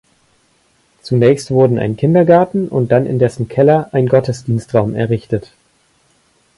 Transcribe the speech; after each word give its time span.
Zunächst 1.03 1.51
wurden 1.51 1.77
ein 1.77 1.95
Kindergarten 1.95 2.69
und 2.69 2.91
dann 2.91 3.05
in 3.05 3.19
dessen 3.19 3.47
Keller 3.47 3.89
ein 3.91 4.07
Gottesdienstraum 4.07 4.95
errichtet. 4.95 5.51